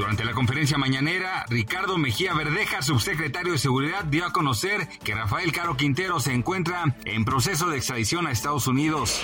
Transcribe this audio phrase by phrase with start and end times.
[0.00, 5.52] Durante la conferencia mañanera, Ricardo Mejía Verdeja, subsecretario de Seguridad, dio a conocer que Rafael
[5.52, 9.22] Caro Quintero se encuentra en proceso de extradición a Estados Unidos.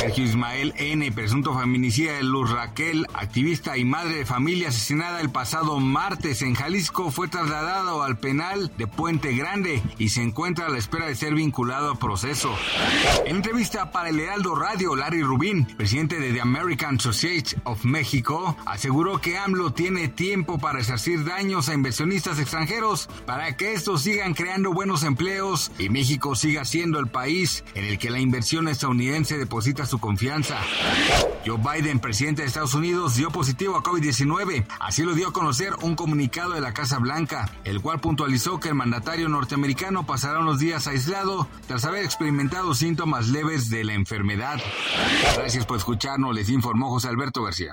[0.00, 5.28] Sergio Ismael N., presunto feminicida de Luz Raquel, activista y madre de familia asesinada el
[5.28, 10.70] pasado martes en Jalisco, fue trasladado al penal de Puente Grande y se encuentra a
[10.70, 12.56] la espera de ser vinculado a proceso.
[13.26, 18.56] En entrevista para el Heraldo Radio, Larry Rubin, presidente de The American Association of México,
[18.64, 24.34] aseguró que AMLO tiene tiempo para resarcir daños a inversionistas extranjeros para que estos sigan
[24.34, 29.38] creando buenos empleos y México siga siendo el país en el que la inversión estadounidense
[29.38, 30.58] deposita su confianza.
[31.46, 34.66] Joe Biden, presidente de Estados Unidos, dio positivo a COVID-19.
[34.80, 38.68] Así lo dio a conocer un comunicado de la Casa Blanca, el cual puntualizó que
[38.68, 44.60] el mandatario norteamericano pasará unos días aislado tras haber experimentado síntomas leves de la enfermedad.
[45.36, 47.72] Gracias por escucharnos, les informó José Alberto García.